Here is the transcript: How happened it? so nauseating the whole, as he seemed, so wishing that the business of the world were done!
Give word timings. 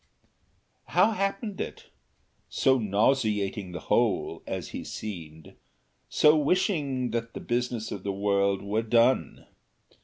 How 0.85 1.11
happened 1.11 1.61
it? 1.61 1.91
so 2.49 2.79
nauseating 2.79 3.71
the 3.71 3.81
whole, 3.81 4.41
as 4.47 4.69
he 4.69 4.83
seemed, 4.83 5.53
so 6.09 6.35
wishing 6.35 7.11
that 7.11 7.35
the 7.35 7.39
business 7.39 7.91
of 7.91 8.01
the 8.01 8.11
world 8.11 8.63
were 8.63 8.81
done! 8.81 9.45